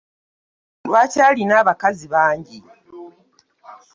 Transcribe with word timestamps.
Lwaki 0.87 1.19
olina 1.29 1.53
abakazi 1.61 2.05
bangi? 2.13 2.57